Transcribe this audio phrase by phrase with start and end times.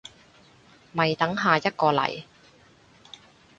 [0.93, 2.23] 咪等下一個嚟